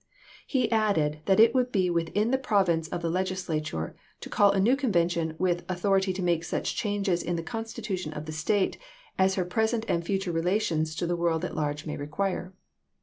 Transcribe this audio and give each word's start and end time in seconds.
He 0.47 0.71
added 0.71 1.19
that 1.25 1.39
it 1.39 1.53
would 1.53 1.71
be 1.71 1.87
within 1.91 2.31
the 2.31 2.39
province 2.39 2.87
of 2.87 3.03
the 3.03 3.09
Legislature 3.11 3.95
„to 4.21 4.29
call 4.29 4.49
a 4.51 4.59
new 4.59 4.75
convention 4.75 5.35
with" 5.37 5.63
authority 5.69 6.11
to 6.11 6.23
make 6.23 6.39
Houston 6.39 6.63
to 6.63 6.65
_"^ 6.65 6.65
M^^'e^isei' 6.65 6.65
such 6.69 6.75
changes 6.75 7.21
in 7.21 7.35
the 7.35 7.43
constitution 7.43 8.11
of 8.13 8.25
the 8.25 8.31
State, 8.31 8.79
as 9.19 9.35
cyc°opffi 9.35 9.45
li^i" 9.45 9.49
pi'esent 9.63 9.85
and 9.87 10.03
future 10.03 10.31
relations 10.31 10.95
to 10.95 11.05
the 11.05 11.15
world 11.15 11.45
at 11.45 11.51
'^p'.'esa^' 11.51 11.55
large 11.57 11.85
may 11.85 11.97
require." 11.97 12.51